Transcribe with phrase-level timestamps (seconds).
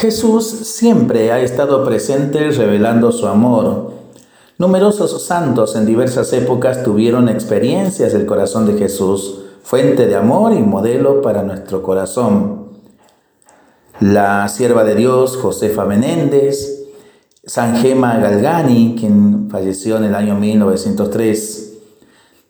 [0.00, 3.92] Jesús siempre ha estado presente revelando su amor.
[4.56, 10.60] Numerosos santos en diversas épocas tuvieron experiencias del corazón de Jesús, fuente de amor y
[10.60, 12.70] modelo para nuestro corazón.
[14.00, 16.86] La sierva de Dios, Josefa Menéndez,
[17.44, 21.74] San Gema Galgani, quien falleció en el año 1903.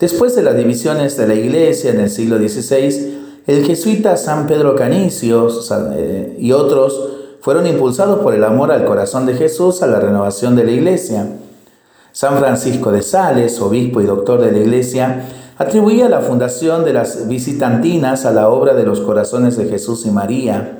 [0.00, 4.74] Después de las divisiones de la iglesia en el siglo XVI, el jesuita San Pedro
[4.74, 5.48] Canicio
[5.94, 7.15] eh, y otros
[7.46, 11.28] fueron impulsados por el amor al corazón de Jesús a la renovación de la iglesia.
[12.10, 17.28] San Francisco de Sales, obispo y doctor de la iglesia, atribuía la fundación de las
[17.28, 20.78] visitantinas a la obra de los corazones de Jesús y María.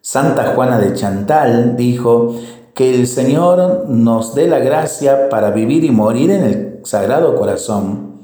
[0.00, 2.34] Santa Juana de Chantal dijo
[2.74, 8.16] que el Señor nos dé la gracia para vivir y morir en el Sagrado Corazón.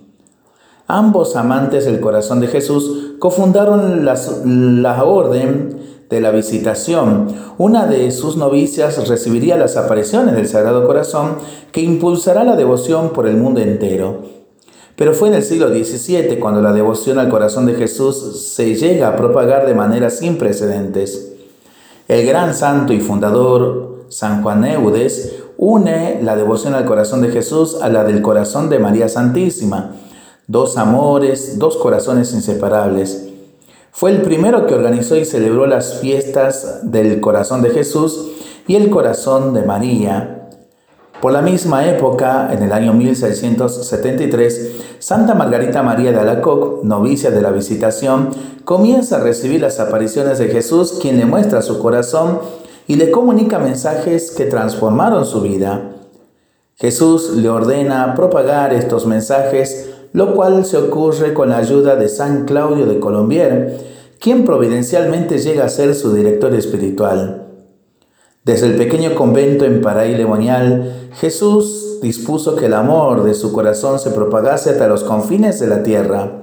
[0.89, 7.29] Ambos amantes del corazón de Jesús cofundaron la orden de la visitación.
[7.57, 11.37] Una de sus novicias recibiría las apariciones del Sagrado Corazón
[11.73, 14.20] que impulsará la devoción por el mundo entero.
[14.95, 19.09] Pero fue en el siglo XVII cuando la devoción al corazón de Jesús se llega
[19.09, 21.33] a propagar de manera sin precedentes.
[22.09, 27.78] El gran santo y fundador San Juan Eudes une la devoción al corazón de Jesús
[27.81, 29.92] a la del corazón de María Santísima,
[30.47, 33.31] dos amores, dos corazones inseparables.
[33.95, 38.33] Fue el primero que organizó y celebró las fiestas del corazón de Jesús
[38.67, 40.49] y el corazón de María.
[41.21, 47.43] Por la misma época, en el año 1673, Santa Margarita María de Alacoc, novicia de
[47.43, 48.31] la Visitación,
[48.65, 52.41] comienza a recibir las apariciones de Jesús, quien le muestra su corazón
[52.89, 55.93] y le comunica mensajes que transformaron su vida.
[56.77, 62.45] Jesús le ordena propagar estos mensajes lo cual se ocurre con la ayuda de San
[62.45, 67.49] Claudio de Colombier, quien providencialmente llega a ser su director espiritual.
[68.45, 73.99] Desde el pequeño convento en Paraí Lemonial, Jesús dispuso que el amor de su corazón
[73.99, 76.43] se propagase hasta los confines de la tierra.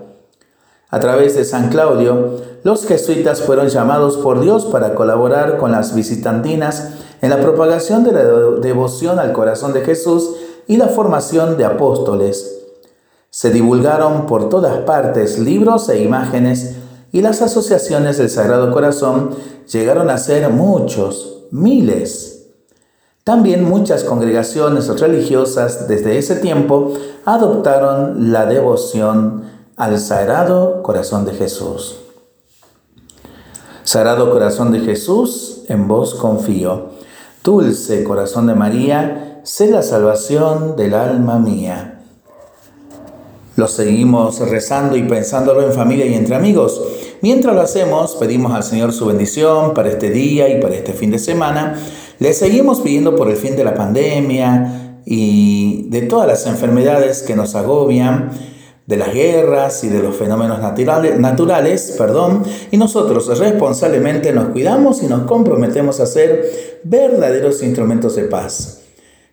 [0.89, 5.93] A través de San Claudio, los jesuitas fueron llamados por Dios para colaborar con las
[5.93, 8.23] visitantinas en la propagación de la
[8.61, 10.35] devoción al corazón de Jesús
[10.67, 12.59] y la formación de apóstoles.
[13.39, 16.75] Se divulgaron por todas partes libros e imágenes
[17.13, 19.29] y las asociaciones del Sagrado Corazón
[19.71, 22.47] llegaron a ser muchos, miles.
[23.23, 29.43] También muchas congregaciones religiosas desde ese tiempo adoptaron la devoción
[29.77, 31.95] al Sagrado Corazón de Jesús.
[33.85, 36.87] Sagrado Corazón de Jesús, en vos confío.
[37.41, 41.98] Dulce Corazón de María, sé la salvación del alma mía.
[43.59, 46.81] Lo seguimos rezando y pensándolo en familia y entre amigos.
[47.21, 51.11] Mientras lo hacemos, pedimos al Señor su bendición para este día y para este fin
[51.11, 51.77] de semana.
[52.19, 57.35] Le seguimos pidiendo por el fin de la pandemia y de todas las enfermedades que
[57.35, 58.31] nos agobian,
[58.87, 65.03] de las guerras y de los fenómenos naturales, naturales perdón, y nosotros responsablemente nos cuidamos
[65.03, 68.83] y nos comprometemos a ser verdaderos instrumentos de paz.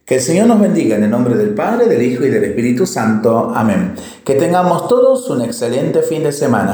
[0.07, 2.87] Que el Señor nos bendiga en el nombre del Padre, del Hijo y del Espíritu
[2.87, 3.53] Santo.
[3.53, 3.97] Amén.
[4.25, 6.65] Que tengamos todos un excelente fin de semana.